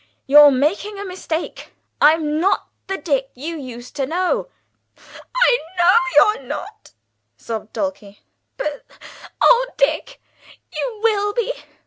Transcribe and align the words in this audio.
You're 0.25 0.49
making 0.49 0.97
a 0.97 1.05
mistake. 1.05 1.75
I'm 2.01 2.39
not 2.39 2.69
the 2.87 2.97
Dick 2.97 3.29
you 3.35 3.55
used 3.55 3.95
to 3.97 4.07
know!" 4.07 4.47
"I 4.99 5.59
know 5.77 5.97
you're 6.15 6.41
not!" 6.41 6.93
sobbed 7.37 7.73
Dulcie. 7.73 8.19
"But 8.57 8.83
oh, 9.43 9.67
Dick, 9.77 10.19
you 10.75 10.99
will 11.03 11.33
be. 11.33 11.53